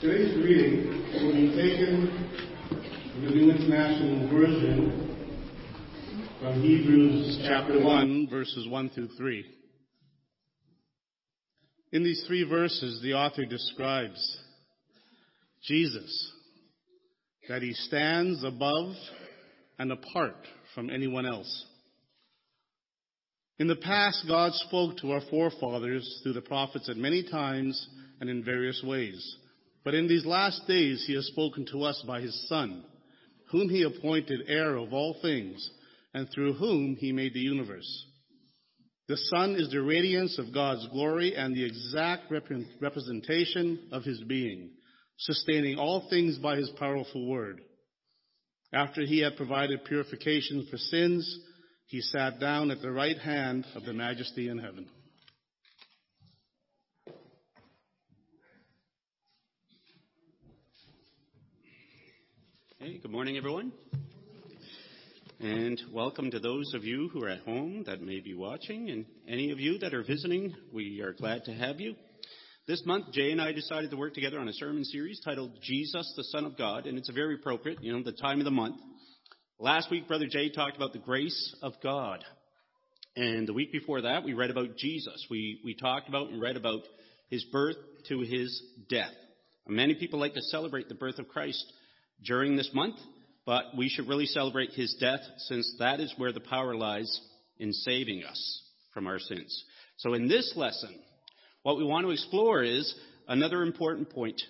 [0.00, 2.30] Today's reading will be taken
[3.10, 5.16] from the New International Version
[6.40, 9.44] from Hebrews chapter 1, verses 1 through 3.
[11.90, 14.38] In these three verses, the author describes
[15.64, 16.32] Jesus,
[17.48, 18.94] that he stands above
[19.80, 20.36] and apart
[20.76, 21.66] from anyone else.
[23.58, 27.84] In the past, God spoke to our forefathers through the prophets at many times
[28.20, 29.36] and in various ways.
[29.88, 32.84] But in these last days, he has spoken to us by his Son,
[33.50, 35.70] whom he appointed heir of all things,
[36.12, 38.04] and through whom he made the universe.
[39.08, 42.50] The Son is the radiance of God's glory and the exact rep-
[42.82, 44.72] representation of his being,
[45.16, 47.62] sustaining all things by his powerful word.
[48.74, 51.40] After he had provided purification for sins,
[51.86, 54.86] he sat down at the right hand of the majesty in heaven.
[62.88, 63.70] Hey, good morning, everyone.
[65.40, 69.04] And welcome to those of you who are at home that may be watching, and
[69.28, 71.96] any of you that are visiting, we are glad to have you.
[72.66, 76.10] This month, Jay and I decided to work together on a sermon series titled Jesus,
[76.16, 78.76] the Son of God, and it's very appropriate, you know, the time of the month.
[79.58, 82.24] Last week, Brother Jay talked about the grace of God.
[83.16, 85.26] And the week before that, we read about Jesus.
[85.28, 86.80] We, we talked about and read about
[87.28, 87.76] his birth
[88.08, 89.12] to his death.
[89.66, 91.62] Many people like to celebrate the birth of Christ
[92.24, 92.96] during this month,
[93.46, 97.20] but we should really celebrate his death since that is where the power lies
[97.58, 99.64] in saving us from our sins.
[99.98, 100.98] So in this lesson,
[101.62, 102.94] what we want to explore is
[103.26, 104.40] another important point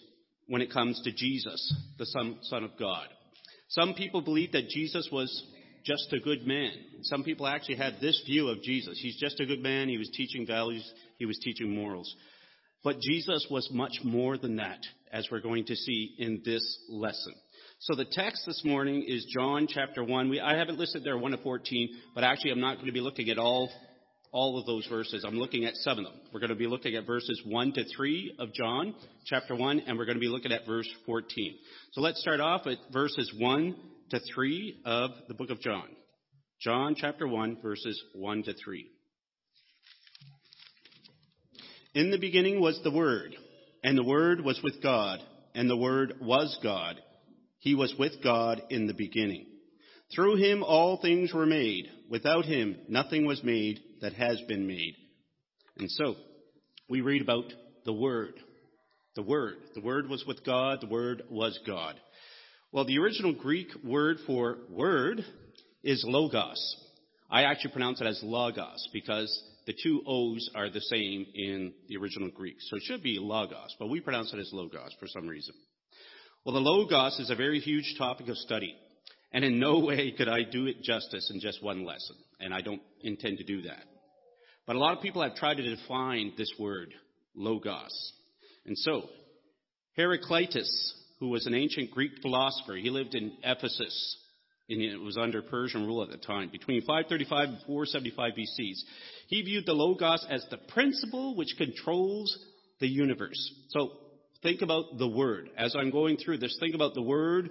[0.46, 3.06] when it comes to Jesus, the Son, Son of God.
[3.68, 5.44] Some people believe that Jesus was
[5.84, 6.72] just a good man.
[7.02, 8.98] Some people actually had this view of Jesus.
[9.00, 9.88] He's just a good man.
[9.88, 10.90] He was teaching values.
[11.18, 12.14] He was teaching morals.
[12.82, 14.80] But Jesus was much more than that,
[15.12, 17.34] as we're going to see in this lesson.
[17.80, 20.28] So the text this morning is John chapter 1.
[20.28, 23.00] We, I haven't listed there 1 to 14, but actually I'm not going to be
[23.00, 23.70] looking at all,
[24.32, 25.24] all of those verses.
[25.24, 26.20] I'm looking at seven of them.
[26.34, 28.96] We're going to be looking at verses 1 to 3 of John
[29.26, 31.54] chapter 1, and we're going to be looking at verse 14.
[31.92, 33.76] So let's start off at verses 1
[34.10, 35.86] to 3 of the book of John.
[36.60, 38.86] John chapter 1, verses 1 to 3.
[41.94, 43.36] In the beginning was the Word,
[43.84, 45.20] and the Word was with God,
[45.54, 47.00] and the Word was God.
[47.58, 49.46] He was with God in the beginning.
[50.14, 51.86] Through him all things were made.
[52.08, 54.94] Without him nothing was made that has been made.
[55.76, 56.14] And so,
[56.88, 57.52] we read about
[57.84, 58.34] the Word.
[59.14, 59.56] The Word.
[59.74, 60.78] The Word was with God.
[60.80, 62.00] The Word was God.
[62.70, 65.24] Well, the original Greek word for word
[65.82, 66.76] is logos.
[67.30, 71.96] I actually pronounce it as logos because the two O's are the same in the
[71.96, 72.56] original Greek.
[72.60, 75.54] So it should be logos, but we pronounce it as logos for some reason.
[76.44, 78.74] Well, the Logos is a very huge topic of study,
[79.32, 82.60] and in no way could I do it justice in just one lesson, and I
[82.60, 83.84] don't intend to do that.
[84.66, 86.94] But a lot of people have tried to define this word,
[87.34, 88.12] Logos.
[88.66, 89.08] And so,
[89.96, 94.16] Heraclitus, who was an ancient Greek philosopher, he lived in Ephesus,
[94.68, 98.80] and it was under Persian rule at the time, between 535 and 475 BCs.
[99.26, 102.38] He viewed the Logos as the principle which controls
[102.80, 103.54] the universe.
[103.70, 103.90] So
[104.42, 105.50] think about the Word.
[105.56, 107.50] As I'm going through this, think about the Word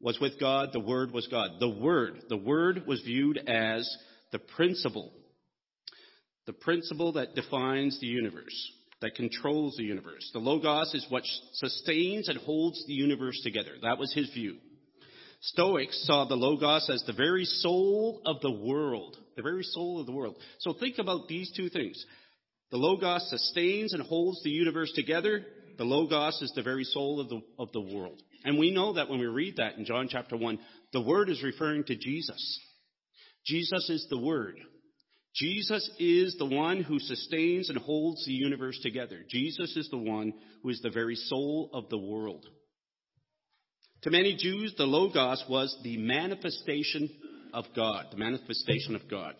[0.00, 1.50] was with God, the Word was God.
[1.60, 3.88] The Word, the Word was viewed as
[4.32, 5.12] the principle,
[6.46, 8.72] the principle that defines the universe,
[9.02, 10.28] that controls the universe.
[10.32, 13.72] The Logos is what sustains and holds the universe together.
[13.82, 14.56] That was his view.
[15.42, 20.06] Stoics saw the Logos as the very soul of the world, the very soul of
[20.06, 20.36] the world.
[20.58, 22.02] So think about these two things.
[22.70, 25.44] The Logos sustains and holds the universe together.
[25.80, 28.20] The Logos is the very soul of the, of the world.
[28.44, 30.58] And we know that when we read that in John chapter 1,
[30.92, 32.60] the Word is referring to Jesus.
[33.46, 34.56] Jesus is the Word.
[35.34, 39.20] Jesus is the one who sustains and holds the universe together.
[39.30, 42.44] Jesus is the one who is the very soul of the world.
[44.02, 47.08] To many Jews, the Logos was the manifestation
[47.54, 49.34] of God, the manifestation of God.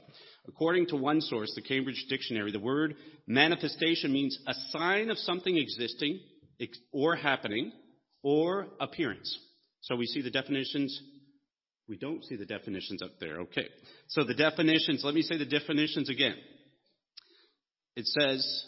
[0.48, 2.96] According to one source, the Cambridge Dictionary, the word
[3.26, 6.20] manifestation means a sign of something existing
[6.92, 7.72] or happening
[8.22, 9.38] or appearance.
[9.82, 11.00] So we see the definitions.
[11.88, 13.40] We don't see the definitions up there.
[13.40, 13.66] Okay.
[14.08, 16.36] So the definitions, let me say the definitions again.
[17.96, 18.64] It says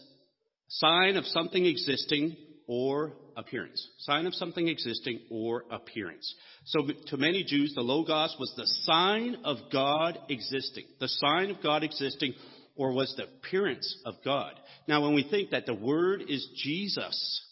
[0.68, 2.36] sign of something existing
[2.66, 3.86] or appearance.
[3.98, 6.34] Sign of something existing or appearance.
[6.66, 10.84] So to many Jews, the Logos was the sign of God existing.
[11.00, 12.34] The sign of God existing
[12.76, 14.54] or was the appearance of God.
[14.88, 17.44] Now when we think that the Word is Jesus,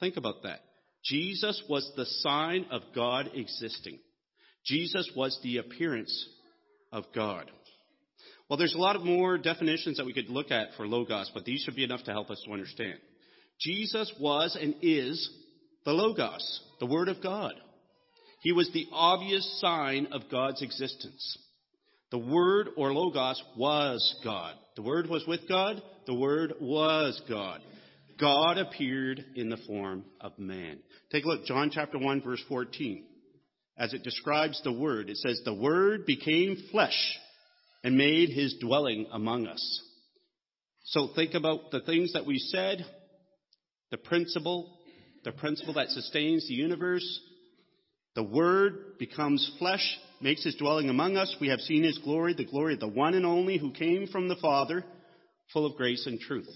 [0.00, 0.60] think about that.
[1.04, 3.98] Jesus was the sign of God existing.
[4.66, 6.28] Jesus was the appearance
[6.92, 7.50] of God.
[8.48, 11.44] Well, there's a lot of more definitions that we could look at for Logos, but
[11.44, 12.98] these should be enough to help us to understand.
[13.60, 15.30] Jesus was and is
[15.84, 17.54] the Logos, the Word of God.
[18.42, 21.38] He was the obvious sign of God's existence.
[22.10, 24.54] The Word or Logos was God.
[24.76, 25.82] The Word was with God.
[26.06, 27.60] The Word was God.
[28.18, 30.78] God appeared in the form of man.
[31.10, 33.04] Take a look, John chapter 1 verse 14.
[33.76, 37.18] As it describes the Word, it says, the Word became flesh
[37.84, 39.82] and made his dwelling among us.
[40.84, 42.84] So think about the things that we said,
[43.90, 44.78] the principle,
[45.24, 47.20] the principle that sustains the universe.
[48.14, 51.34] The Word becomes flesh, makes his dwelling among us.
[51.40, 54.28] We have seen his glory, the glory of the one and only who came from
[54.28, 54.84] the Father,
[55.52, 56.48] full of grace and truth.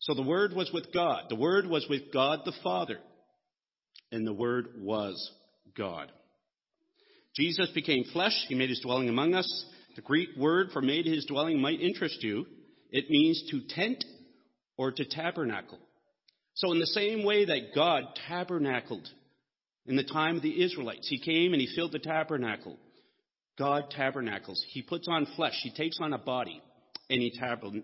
[0.00, 1.24] So the Word was with God.
[1.28, 2.98] The Word was with God the Father.
[4.12, 5.32] And the Word was
[5.76, 6.10] God.
[7.36, 8.34] Jesus became flesh.
[8.48, 9.66] He made his dwelling among us.
[9.96, 12.46] The Greek word for made his dwelling might interest you.
[12.90, 14.04] It means to tent
[14.76, 15.78] or to tabernacle.
[16.58, 19.08] So in the same way that God tabernacled
[19.86, 22.76] in the time of the Israelites, he came and he filled the tabernacle.
[23.56, 24.64] God tabernacles.
[24.70, 25.56] He puts on flesh.
[25.62, 26.60] He takes on a body
[27.08, 27.32] and he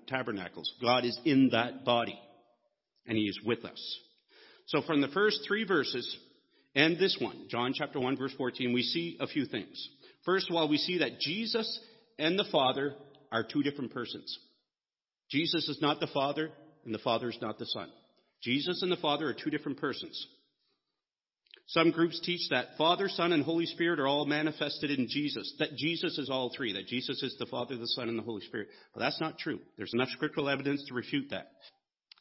[0.09, 0.73] tabernacles.
[0.83, 2.19] God is in that body
[3.07, 3.99] and he is with us.
[4.67, 6.17] So from the first three verses
[6.75, 9.89] and this one, John chapter 1 verse 14, we see a few things.
[10.25, 11.79] First of all, we see that Jesus
[12.19, 12.97] and the Father
[13.31, 14.37] are two different persons.
[15.31, 16.51] Jesus is not the Father,
[16.85, 17.89] and the Father is not the Son.
[18.45, 20.27] Jesus and the Father are two different persons.
[21.69, 25.77] Some groups teach that Father, Son, and Holy Spirit are all manifested in Jesus, that
[25.77, 28.69] Jesus is all three, that Jesus is the Father, the Son, and the Holy Spirit.
[28.93, 29.61] But that's not true.
[29.79, 31.47] There's enough scriptural evidence to refute that.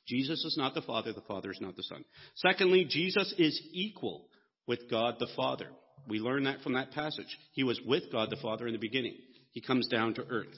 [0.07, 2.05] Jesus is not the Father, the Father is not the Son.
[2.35, 4.27] Secondly, Jesus is equal
[4.65, 5.67] with God the Father.
[6.07, 7.37] We learn that from that passage.
[7.51, 9.17] He was with God the Father in the beginning.
[9.51, 10.55] He comes down to earth,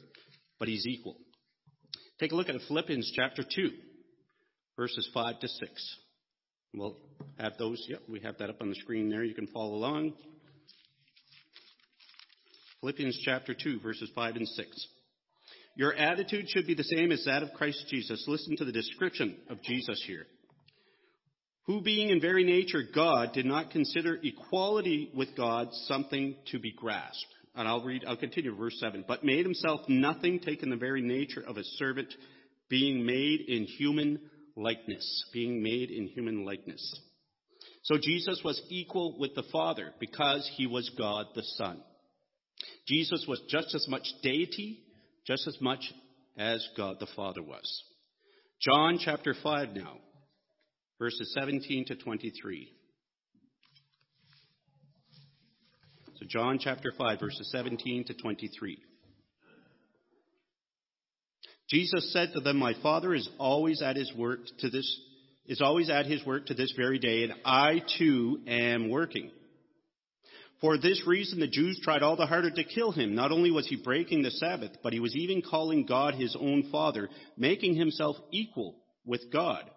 [0.60, 1.18] but he's equal.
[2.20, 3.72] Take a look at Philippians chapter 2,
[4.78, 5.98] verses 5 to 6.
[6.74, 6.98] We'll
[7.40, 9.24] have those, yep, we have that up on the screen there.
[9.24, 10.14] You can follow along.
[12.82, 14.88] Philippians chapter 2, verses 5 and 6.
[15.78, 18.26] Your attitude should be the same as that of Christ Jesus.
[18.28, 20.26] Listen to the description of Jesus here.
[21.66, 26.72] Who being in very nature God did not consider equality with God something to be
[26.72, 27.26] grasped
[27.56, 29.06] and I'll read, I'll continue verse 7.
[29.08, 32.14] But made himself nothing, taking the very nature of a servant,
[32.70, 34.20] being made in human
[34.56, 35.26] likeness.
[35.34, 37.00] Being made in human likeness.
[37.84, 41.82] So Jesus was equal with the Father because he was God the Son.
[42.88, 44.80] Jesus was just as much deity,
[45.26, 45.94] just as much
[46.38, 47.84] as God the Father was.
[48.62, 49.98] John chapter 5 now,
[51.00, 52.72] verses 17 to 23.
[56.16, 58.78] So John chapter 5 verses 17 to 23.
[61.70, 65.02] Jesus said to them, My Father is always at his work to this
[65.48, 69.30] is always at his work to this very day, and I too am working.
[70.62, 73.14] For this reason the Jews tried all the harder to kill him.
[73.14, 76.70] Not only was he breaking the Sabbath, but he was even calling God his own
[76.72, 78.76] Father, making himself equal
[79.06, 79.70] with God.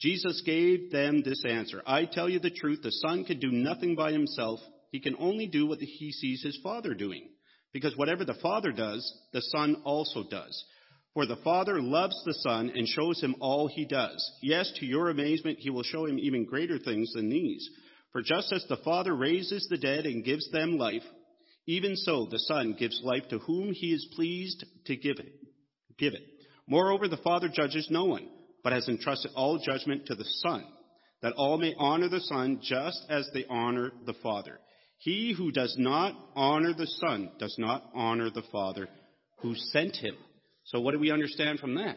[0.00, 1.82] Jesus gave them this answer.
[1.86, 4.60] I tell you the truth, the Son can do nothing by himself.
[4.90, 7.28] He can only do what he sees his Father doing.
[7.72, 10.64] Because whatever the Father does, the Son also does.
[11.14, 14.32] For the Father loves the Son and shows him all he does.
[14.40, 17.68] Yes, to your amazement, he will show him even greater things than these.
[18.12, 21.02] For just as the Father raises the dead and gives them life,
[21.66, 25.32] even so the Son gives life to whom he is pleased to give it.
[25.98, 26.22] Give it.
[26.66, 28.28] Moreover, the Father judges no one,
[28.64, 30.64] but has entrusted all judgment to the Son,
[31.20, 34.58] that all may honor the Son just as they honor the Father.
[34.98, 38.88] He who does not honor the Son does not honor the Father
[39.40, 40.14] who sent him.
[40.64, 41.96] So what do we understand from that?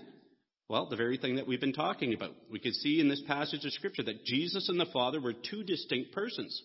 [0.67, 2.31] Well, the very thing that we've been talking about.
[2.51, 5.63] We could see in this passage of Scripture that Jesus and the Father were two
[5.63, 6.59] distinct persons.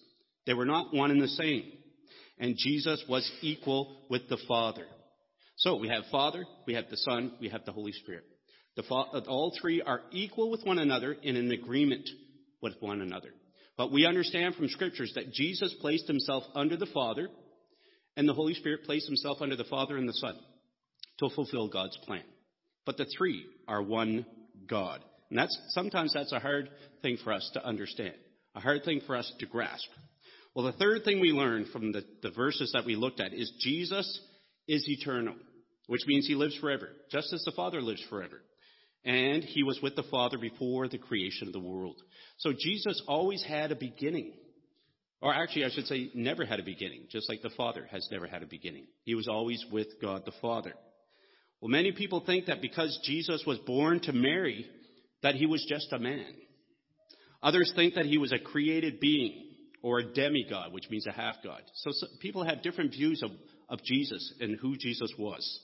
[0.46, 1.64] They were not one and the same.
[2.38, 4.86] And Jesus was equal with the Father.
[5.56, 8.24] So we have Father, we have the Son, we have the Holy Spirit.
[8.76, 8.84] The,
[9.28, 12.08] all three are equal with one another in an agreement
[12.62, 13.34] with one another.
[13.76, 17.28] But we understand from scriptures that Jesus placed himself under the Father,
[18.16, 20.38] and the Holy Spirit placed himself under the Father and the Son
[21.20, 22.24] to fulfill God's plan.
[22.84, 24.26] But the three are one
[24.68, 25.04] God.
[25.28, 26.68] And that's, sometimes that's a hard
[27.02, 28.14] thing for us to understand,
[28.54, 29.86] a hard thing for us to grasp.
[30.54, 33.52] Well, the third thing we learned from the, the verses that we looked at is
[33.60, 34.20] Jesus
[34.66, 35.34] is eternal,
[35.86, 38.42] which means he lives forever, just as the Father lives forever.
[39.04, 41.96] And he was with the Father before the creation of the world.
[42.38, 44.32] So Jesus always had a beginning.
[45.22, 48.26] Or actually, I should say, never had a beginning, just like the Father has never
[48.26, 48.86] had a beginning.
[49.04, 50.72] He was always with God the Father.
[51.60, 54.66] Well, many people think that because Jesus was born to Mary,
[55.22, 56.32] that he was just a man.
[57.42, 59.46] Others think that he was a created being
[59.82, 61.62] or a demigod, which means a half god.
[61.74, 63.30] So, so people have different views of,
[63.68, 65.60] of Jesus and who Jesus was.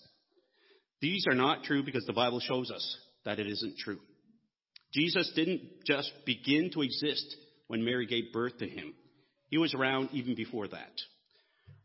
[1.01, 3.99] These are not true because the Bible shows us that it isn't true.
[4.95, 7.37] Jesus didn't just begin to exist
[7.67, 8.95] when Mary gave birth to him.
[9.49, 10.93] He was around even before that.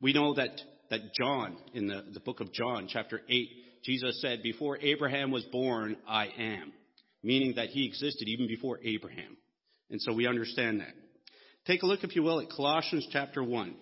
[0.02, 3.50] We know that, that John, in the, the book of John, chapter 8,
[3.84, 6.74] Jesus said, Before Abraham was born, I am,
[7.24, 9.38] meaning that he existed even before Abraham.
[9.90, 10.94] And so we understand that.
[11.66, 13.76] Take a look, if you will, at Colossians chapter 1.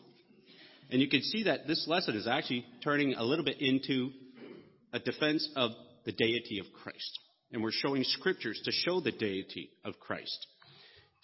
[0.91, 4.09] And you can see that this lesson is actually turning a little bit into
[4.91, 5.71] a defense of
[6.05, 7.19] the deity of Christ.
[7.51, 10.47] And we're showing scriptures to show the deity of Christ.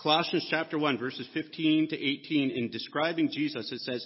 [0.01, 4.05] Colossians chapter 1, verses 15 to 18, in describing Jesus, it says,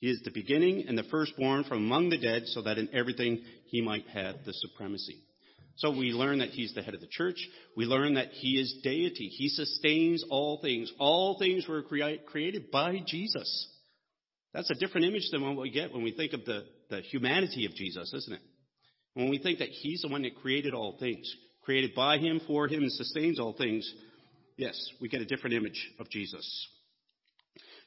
[0.00, 3.42] He is the beginning and the firstborn from among the dead, so that in everything
[3.66, 5.18] he might have the supremacy.
[5.76, 7.38] So we learn that he's the head of the church.
[7.76, 9.28] We learn that he is deity.
[9.28, 10.92] He sustains all things.
[10.98, 13.68] All things were crea- created by Jesus.
[14.52, 17.66] That's a different image than what we get when we think of the, the humanity
[17.66, 18.42] of Jesus, isn't it?
[19.14, 22.66] When we think that he's the one that created all things, created by him, for
[22.66, 23.88] him, and sustains all things,
[24.56, 26.68] yes, we get a different image of Jesus.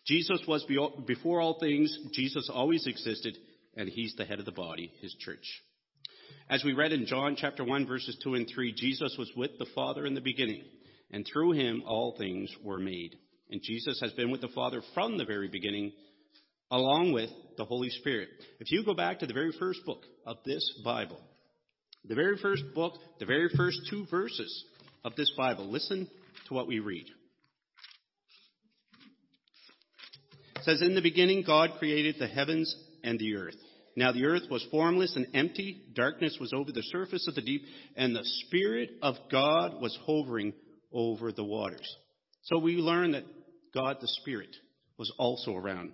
[0.08, 0.66] Jesus was
[1.06, 3.38] before all things, Jesus always existed,
[3.78, 5.46] and he's the head of the body, his church.
[6.50, 9.68] As we read in John chapter 1 verses 2 and 3, Jesus was with the
[9.76, 10.64] Father in the beginning,
[11.12, 13.16] and through him all things were made.
[13.50, 15.92] And Jesus has been with the Father from the very beginning,
[16.72, 18.30] along with the Holy Spirit.
[18.60, 21.20] If you go back to the very first book of this Bible,
[22.06, 24.66] the very first book, the very first two verses
[25.04, 26.10] of this Bible, listen
[26.48, 27.06] to what we read.
[30.62, 33.56] It says, In the beginning, God created the heavens and the earth.
[33.96, 37.64] Now the earth was formless and empty, darkness was over the surface of the deep,
[37.96, 40.54] and the Spirit of God was hovering
[40.94, 41.92] over the waters.
[42.44, 43.24] So we learn that
[43.74, 44.56] God the Spirit
[45.00, 45.94] was also around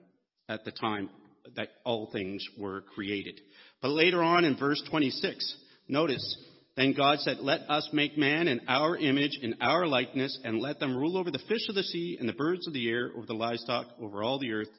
[0.49, 1.11] at the time
[1.55, 3.39] that all things were created.
[3.81, 5.55] But later on in verse 26,
[5.87, 6.37] notice,
[6.77, 10.79] then God said, Let us make man in our image, in our likeness, and let
[10.79, 13.25] them rule over the fish of the sea and the birds of the air, over
[13.25, 14.69] the livestock, over all the earth,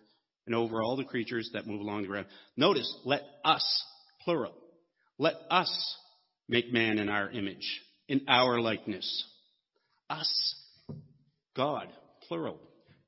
[0.46, 2.26] and over all the creatures that move along the ground.
[2.56, 3.84] Notice, let us,
[4.22, 4.54] plural,
[5.18, 5.96] let us
[6.48, 9.26] make man in our image, in our likeness.
[10.08, 10.54] Us,
[11.56, 11.88] God,
[12.28, 12.60] plural.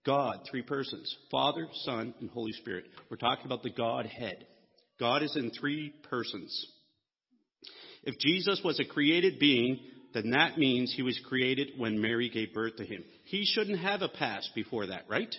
[0.05, 2.87] God, three persons Father, Son, and Holy Spirit.
[3.09, 4.47] We're talking about the Godhead.
[4.99, 6.67] God is in three persons.
[8.03, 9.81] If Jesus was a created being,
[10.15, 13.05] then that means he was created when Mary gave birth to him.
[13.25, 15.35] He shouldn't have a past before that, right?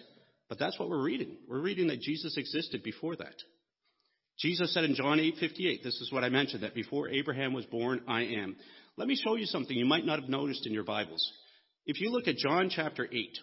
[0.48, 1.38] But that's what we're reading.
[1.48, 3.36] We're reading that Jesus existed before that.
[4.40, 8.02] Jesus said in John 8:58, this is what I mentioned that before Abraham was born,
[8.08, 8.56] I am.
[8.98, 11.32] Let me show you something you might not have noticed in your Bibles.
[11.86, 13.40] If you look at John chapter 8,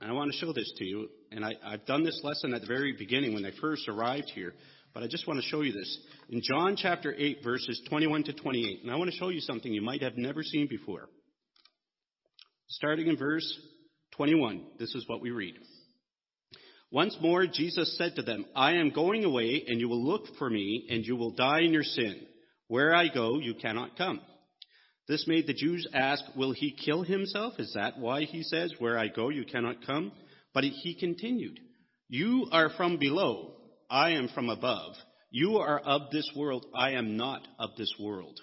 [0.00, 2.60] and I want to show this to you, and I, have done this lesson at
[2.60, 4.52] the very beginning when I first arrived here,
[4.94, 5.98] but I just want to show you this.
[6.28, 9.72] In John chapter 8, verses 21 to 28, and I want to show you something
[9.72, 11.08] you might have never seen before.
[12.68, 13.46] Starting in verse
[14.12, 15.54] 21, this is what we read.
[16.90, 20.50] Once more, Jesus said to them, I am going away, and you will look for
[20.50, 22.20] me, and you will die in your sin.
[22.68, 24.20] Where I go, you cannot come.
[25.08, 27.54] This made the Jews ask, Will he kill himself?
[27.58, 30.12] Is that why he says, Where I go, you cannot come?
[30.54, 31.58] But he continued,
[32.08, 33.54] You are from below,
[33.92, 34.94] I am from above.
[35.30, 38.40] You are of this world, I am not of this world.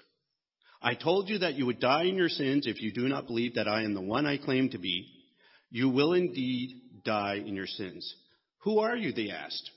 [0.79, 3.55] I told you that you would die in your sins if you do not believe
[3.55, 5.07] that I am the one I claim to be.
[5.71, 8.13] You will indeed die in your sins.
[8.59, 9.11] Who are you?
[9.11, 9.71] They asked.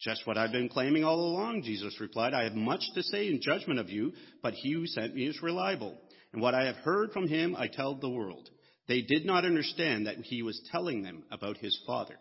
[0.00, 2.32] Just what I've been claiming all along, Jesus replied.
[2.32, 4.12] I have much to say in judgment of you,
[4.44, 5.98] but he who sent me is reliable.
[6.32, 8.48] And what I have heard from him, I tell the world.
[8.86, 12.14] They did not understand that he was telling them about his Father.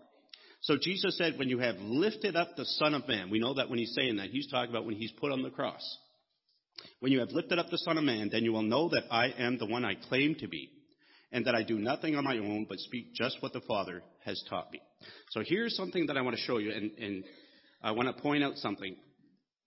[0.66, 3.70] So Jesus said, when you have lifted up the Son of Man, we know that
[3.70, 5.84] when he's saying that, he's talking about when he's put on the cross.
[7.02, 9.28] When you have lifted up the Son of Man, then you will know that I
[9.38, 10.72] am the one I claim to be,
[11.32, 14.44] and that I do nothing on my own, but speak just what the Father has
[14.50, 14.82] taught me.
[15.30, 17.24] So here's something that I want to show you, and, and
[17.84, 18.96] I want to point out something.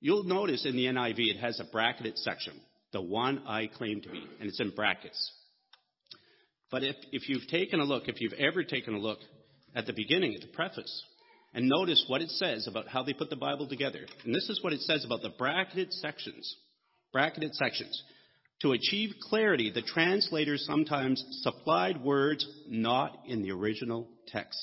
[0.00, 2.54] You'll notice in the NIV it has a bracketed section,
[2.92, 5.32] the one I claim to be, and it's in brackets.
[6.72, 9.20] But if, if you've taken a look, if you've ever taken a look
[9.78, 11.02] at the beginning, at the preface,
[11.54, 14.62] and notice what it says about how they put the Bible together, and this is
[14.62, 16.56] what it says about the bracketed sections
[17.12, 18.02] bracketed sections.
[18.62, 24.58] To achieve clarity, the translators sometimes supplied words not in the original text,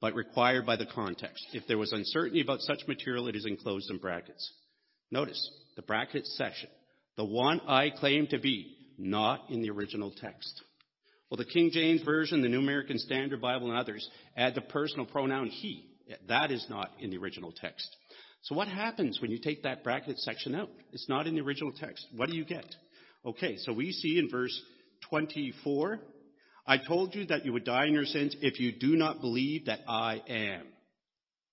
[0.00, 1.44] but required by the context.
[1.52, 4.52] If there was uncertainty about such material, it is enclosed in brackets.
[5.10, 6.70] Notice the bracketed section,
[7.16, 10.62] the one I claim to be, not in the original text.
[11.30, 15.06] Well, the King James Version, the New American Standard Bible, and others add the personal
[15.06, 15.86] pronoun he.
[16.28, 17.86] That is not in the original text.
[18.42, 20.70] So what happens when you take that bracket section out?
[20.92, 22.04] It's not in the original text.
[22.16, 22.64] What do you get?
[23.24, 24.58] Okay, so we see in verse
[25.08, 26.00] 24,
[26.66, 29.66] I told you that you would die in your sins if you do not believe
[29.66, 30.62] that I am.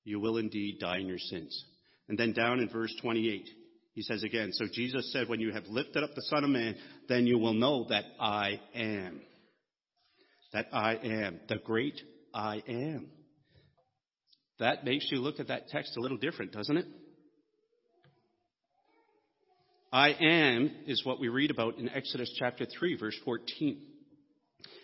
[0.05, 1.65] You will indeed die in your sins.
[2.07, 3.47] And then down in verse 28,
[3.93, 6.75] he says again, so Jesus said, when you have lifted up the Son of Man,
[7.09, 9.21] then you will know that I am.
[10.57, 11.39] That I am.
[11.47, 12.01] The great
[12.33, 13.09] I am.
[14.57, 16.85] That makes you look at that text a little different, doesn't it?
[19.93, 23.79] I am is what we read about in Exodus chapter 3, verse 14.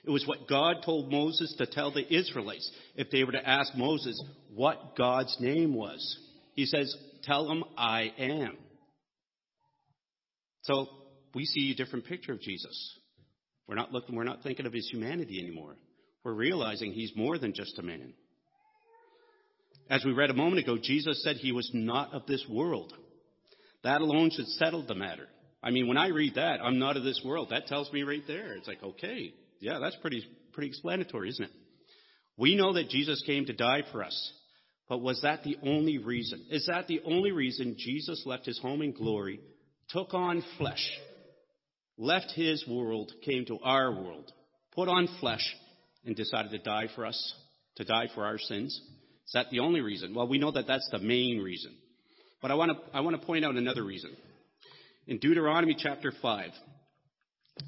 [0.05, 3.73] It was what God told Moses to tell the Israelites if they were to ask
[3.75, 4.21] Moses
[4.53, 6.19] what God's name was.
[6.53, 8.57] He says, Tell them I am.
[10.65, 10.85] So
[11.33, 12.99] we see a different picture of Jesus.
[13.67, 15.75] We're not looking, we're not thinking of his humanity anymore.
[16.23, 18.13] We're realizing he's more than just a man.
[19.89, 22.93] As we read a moment ago, Jesus said he was not of this world.
[23.83, 25.27] That alone should settle the matter.
[25.61, 27.49] I mean, when I read that, I'm not of this world.
[27.51, 28.53] That tells me right there.
[28.53, 31.51] It's like, okay, yeah, that's pretty, pretty explanatory, isn't it?
[32.37, 34.31] We know that Jesus came to die for us.
[34.89, 36.45] But was that the only reason?
[36.49, 39.39] Is that the only reason Jesus left his home in glory,
[39.89, 40.85] took on flesh,
[41.97, 44.31] left his world, came to our world,
[44.73, 45.45] put on flesh,
[46.05, 47.33] and decided to die for us,
[47.77, 48.79] to die for our sins?
[49.25, 50.13] Is that the only reason?
[50.13, 51.73] Well, we know that that's the main reason.
[52.41, 54.11] But I want to, I want to point out another reason.
[55.07, 56.49] In Deuteronomy chapter 5,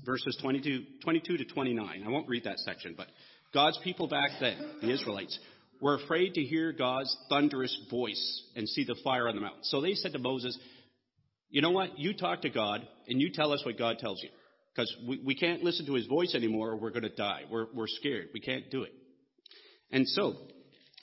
[0.06, 3.08] verses 22, 22 to 29, I won't read that section, but
[3.54, 5.38] God's people back then, the Israelites,
[5.82, 9.64] were afraid to hear God's thunderous voice and see the fire on the mountain.
[9.64, 10.58] So they said to Moses,
[11.50, 11.98] You know what?
[11.98, 14.30] You talk to God and you tell us what God tells you.
[14.74, 17.44] Because we, we can't listen to his voice anymore or we're going to die.
[17.50, 18.30] We're, we're scared.
[18.34, 18.92] We can't do it.
[19.92, 20.36] And so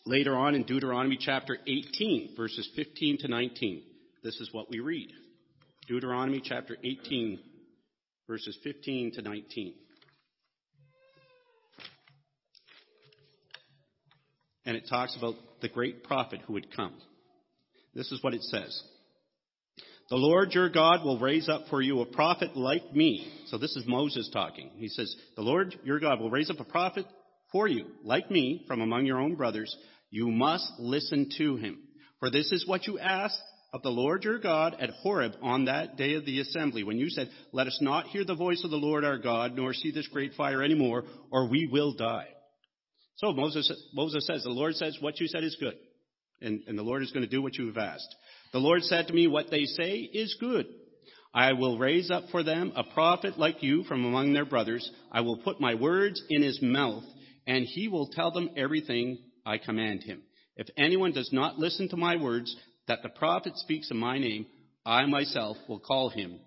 [0.04, 3.82] Later on in Deuteronomy chapter 18, verses 15 to 19,
[4.24, 5.12] this is what we read.
[5.86, 7.38] Deuteronomy chapter 18,
[8.26, 9.74] verses 15 to 19.
[14.66, 16.94] And it talks about the great prophet who would come.
[17.94, 18.82] This is what it says.
[20.12, 23.32] The Lord your God will raise up for you a prophet like me.
[23.46, 24.70] So this is Moses talking.
[24.76, 27.06] He says, The Lord your God will raise up a prophet
[27.50, 29.74] for you, like me, from among your own brothers,
[30.10, 31.78] you must listen to him.
[32.20, 33.40] For this is what you asked
[33.72, 37.08] of the Lord your God at Horeb on that day of the assembly, when you
[37.08, 40.08] said, Let us not hear the voice of the Lord our God, nor see this
[40.08, 42.28] great fire anymore, or we will die.
[43.16, 45.78] So Moses, Moses says, The Lord says, What you said is good.
[46.42, 48.14] And, and the Lord is going to do what you have asked.
[48.52, 50.66] The Lord said to me, What they say is good.
[51.34, 54.88] I will raise up for them a prophet like you from among their brothers.
[55.10, 57.04] I will put my words in his mouth,
[57.46, 60.22] and he will tell them everything I command him.
[60.56, 62.54] If anyone does not listen to my words
[62.86, 64.46] that the prophet speaks in my name,
[64.84, 66.38] I myself will call him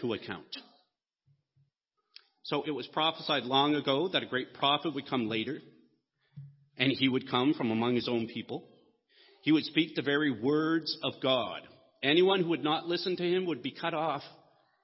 [0.00, 0.56] to account.
[2.44, 5.60] So it was prophesied long ago that a great prophet would come later,
[6.78, 8.66] and he would come from among his own people.
[9.42, 11.62] He would speak the very words of God.
[12.02, 14.22] Anyone who would not listen to him would be cut off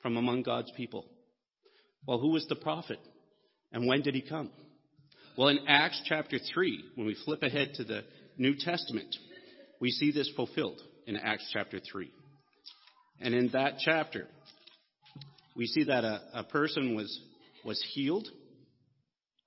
[0.03, 1.07] from among God's people.
[2.07, 2.99] Well, who was the prophet?
[3.73, 4.51] And when did he come?
[5.37, 8.05] Well, in Acts chapter 3, when we flip ahead to the
[8.38, 9.14] New Testament,
[9.81, 12.11] we see this fulfilled in Acts chapter 3.
[13.21, 14.27] And in that chapter,
[15.55, 17.21] we see that a, a person was,
[17.64, 18.29] was healed,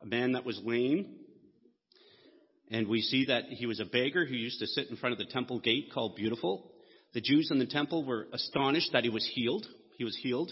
[0.02, 1.18] a man that was lame,
[2.69, 5.19] and we see that he was a beggar who used to sit in front of
[5.19, 6.71] the temple gate called Beautiful.
[7.13, 9.65] The Jews in the temple were astonished that he was healed.
[9.97, 10.51] He was healed.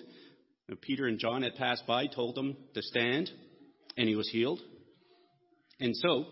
[0.81, 3.29] Peter and John had passed by, told him to stand,
[3.95, 4.59] and he was healed.
[5.79, 6.25] And so,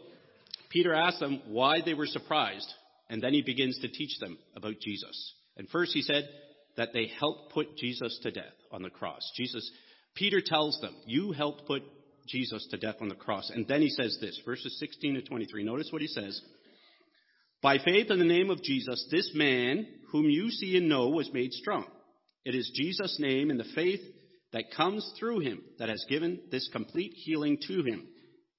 [0.69, 2.67] Peter asked them why they were surprised,
[3.09, 5.33] and then he begins to teach them about Jesus.
[5.55, 6.27] And first he said,
[6.77, 9.31] that they helped put Jesus to death on the cross.
[9.35, 9.69] Jesus,
[10.15, 11.83] Peter tells them, You helped put
[12.27, 13.49] Jesus to death on the cross.
[13.53, 15.63] And then he says this, verses 16 to 23.
[15.63, 16.41] Notice what he says.
[17.61, 21.31] By faith in the name of Jesus, this man, whom you see and know, was
[21.33, 21.85] made strong.
[22.43, 24.01] It is Jesus' name and the faith
[24.53, 28.07] that comes through him that has given this complete healing to him,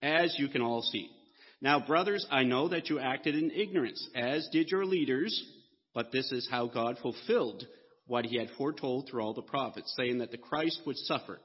[0.02, 1.08] as you can all see.
[1.62, 5.42] Now, brothers, I know that you acted in ignorance, as did your leaders,
[5.94, 7.64] but this is how God fulfilled
[8.06, 11.40] what he had foretold through all the prophets, saying that the Christ would suffer.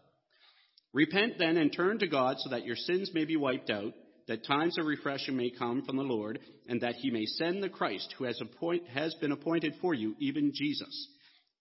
[0.93, 3.93] Repent then and turn to God so that your sins may be wiped out,
[4.27, 7.69] that times of refreshing may come from the Lord, and that he may send the
[7.69, 11.08] Christ who has, appoint, has been appointed for you, even Jesus.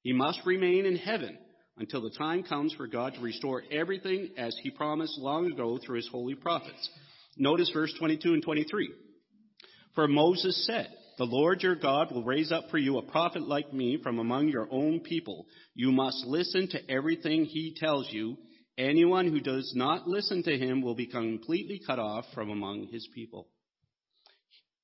[0.02, 1.38] He must remain in heaven
[1.78, 5.96] until the time comes for God to restore everything as he promised long ago through
[5.96, 6.88] his holy prophets.
[7.36, 8.90] Notice verse 22 and 23.
[9.94, 10.88] For Moses said,
[11.18, 14.48] The Lord your God will raise up for you a prophet like me from among
[14.48, 15.46] your own people.
[15.74, 18.36] You must listen to everything he tells you.
[18.80, 23.06] Anyone who does not listen to him will be completely cut off from among his
[23.14, 23.46] people.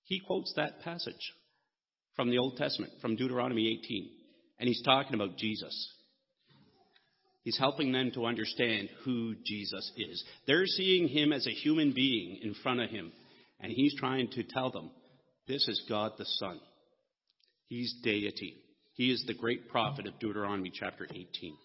[0.04, 1.32] He quotes that passage
[2.14, 4.10] from the Old Testament, from Deuteronomy 18,
[4.60, 5.94] and he's talking about Jesus.
[7.42, 10.22] He's helping them to understand who Jesus is.
[10.46, 13.12] They're seeing him as a human being in front of him,
[13.60, 14.90] and he's trying to tell them
[15.48, 16.60] this is God the Son.
[17.68, 18.56] He's deity.
[18.92, 21.56] He is the great prophet of Deuteronomy chapter 18.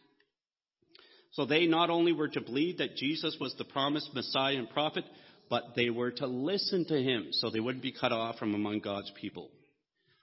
[1.31, 5.05] So they not only were to believe that Jesus was the promised Messiah and prophet,
[5.49, 8.79] but they were to listen to him so they wouldn't be cut off from among
[8.79, 9.49] God's people.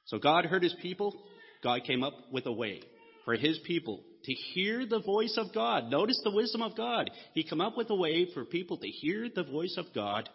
[0.07, 1.15] So God heard his people.
[1.63, 2.83] God came up with a way
[3.25, 5.91] for his people to hear the voice of God.
[5.91, 7.11] Notice the wisdom of God.
[7.35, 10.29] He come up with a way for people to hear the voice of God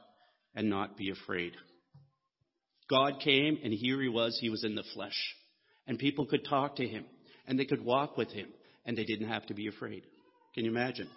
[0.55, 1.53] and not be afraid.
[2.89, 4.37] God came and here he was.
[4.39, 5.17] He was in the flesh.
[5.87, 7.05] And people could talk to him
[7.47, 8.47] and they could walk with him
[8.85, 10.03] and they didn't have to be afraid.
[10.53, 11.09] Can you imagine?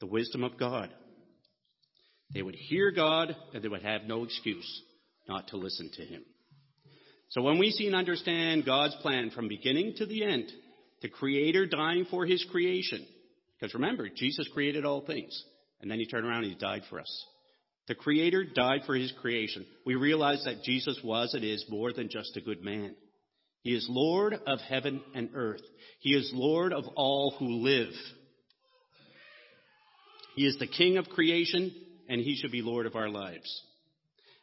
[0.00, 0.90] The wisdom of God.
[2.32, 4.82] They would hear God and they would have no excuse
[5.28, 6.22] not to listen to him.
[7.30, 10.50] So when we see and understand God's plan from beginning to the end,
[11.02, 13.06] the Creator dying for His creation.
[13.58, 15.44] Because remember, Jesus created all things,
[15.80, 17.26] and then He turned around and He died for us.
[17.88, 19.64] The Creator died for His creation.
[19.86, 22.94] We realize that Jesus was and is more than just a good man.
[23.62, 25.62] He is Lord of heaven and earth.
[26.00, 27.92] He is Lord of all who live.
[30.40, 31.70] He is the King of creation,
[32.08, 33.62] and He should be Lord of our lives.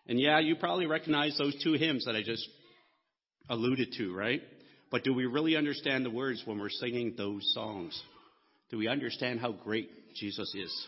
[0.07, 2.47] And yeah, you probably recognize those two hymns that I just
[3.49, 4.43] alluded to, right?
[4.91, 7.99] But do we really understand the words when we're singing those songs?
[8.69, 10.87] Do we understand how great Jesus is?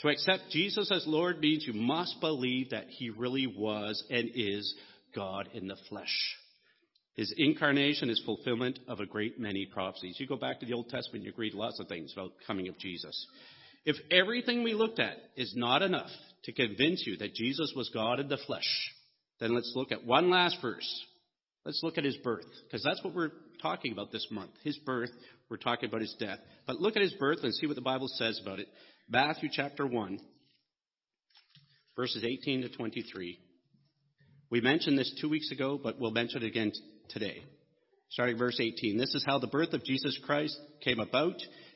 [0.00, 4.74] To accept Jesus as Lord means you must believe that he really was and is
[5.14, 6.36] God in the flesh.
[7.16, 10.16] His incarnation is fulfillment of a great many prophecies.
[10.18, 12.78] You go back to the Old Testament, you read lots of things about coming of
[12.78, 13.26] Jesus.
[13.86, 16.10] If everything we looked at is not enough
[16.44, 18.92] to convince you that Jesus was God in the flesh,
[19.40, 21.06] then let's look at one last verse
[21.66, 24.52] Let's look at his birth, because that's what we're talking about this month.
[24.62, 25.10] His birth,
[25.50, 26.38] we're talking about his death.
[26.64, 28.68] But look at his birth and see what the Bible says about it.
[29.08, 30.20] Matthew chapter 1,
[31.96, 33.40] verses 18 to 23.
[34.48, 36.70] We mentioned this two weeks ago, but we'll mention it again
[37.08, 37.42] today.
[38.10, 38.96] Starting verse 18.
[38.96, 41.34] This is how the birth of Jesus Christ came about.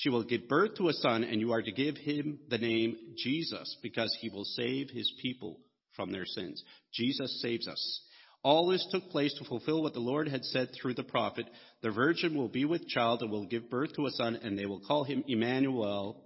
[0.00, 2.96] She will give birth to a son, and you are to give him the name
[3.18, 5.60] Jesus, because he will save his people
[5.94, 6.62] from their sins.
[6.94, 8.00] Jesus saves us.
[8.42, 11.44] All this took place to fulfill what the Lord had said through the prophet
[11.82, 14.64] The virgin will be with child and will give birth to a son, and they
[14.64, 16.24] will call him Emmanuel,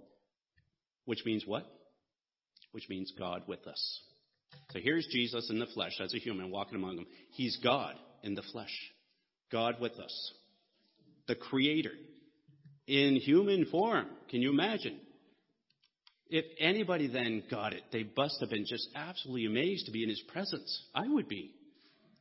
[1.03, 1.65] which means what?
[2.71, 4.01] Which means God with us.
[4.71, 7.07] So here's Jesus in the flesh as a human walking among them.
[7.31, 8.73] He's God in the flesh,
[9.51, 10.33] God with us,
[11.27, 11.91] the Creator
[12.87, 14.07] in human form.
[14.29, 14.99] Can you imagine?
[16.29, 20.09] If anybody then got it, they must have been just absolutely amazed to be in
[20.09, 20.83] his presence.
[20.93, 21.51] I would be.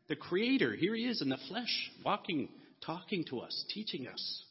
[0.08, 2.48] The Creator, here He is in the flesh, walking,
[2.84, 4.44] talking to us, teaching us.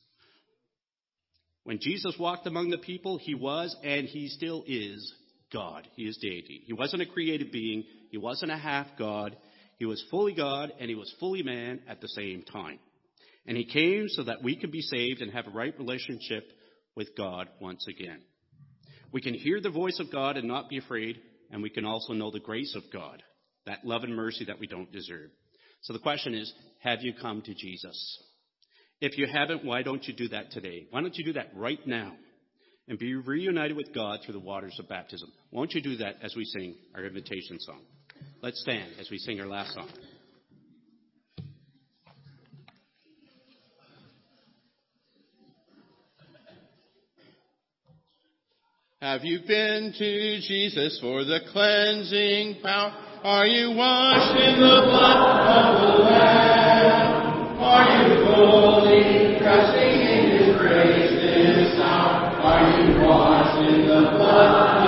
[1.63, 5.13] When Jesus walked among the people, He was and He still is
[5.51, 5.87] God.
[5.95, 6.63] He is deity.
[6.65, 7.83] He wasn't a created being.
[8.09, 9.37] He wasn't a half God.
[9.77, 12.79] He was fully God and He was fully man at the same time.
[13.45, 16.45] And He came so that we could be saved and have a right relationship
[16.95, 18.21] with God once again.
[19.11, 21.19] We can hear the voice of God and not be afraid,
[21.51, 23.21] and we can also know the grace of God,
[23.65, 25.29] that love and mercy that we don't deserve.
[25.81, 28.19] So the question is, have you come to Jesus?
[29.01, 30.87] If you haven't, why don't you do that today?
[30.89, 32.13] Why don't you do that right now?
[32.87, 35.31] And be reunited with God through the waters of baptism.
[35.51, 37.81] Won't you do that as we sing our invitation song?
[38.41, 39.89] Let's stand as we sing our last song.
[49.03, 52.95] Have you been to Jesus for the cleansing power?
[53.25, 57.59] Are you washed in the blood of the Lamb?
[57.59, 62.31] Are you fully trusting in His grace this hour?
[62.47, 64.82] Are you washed in the blood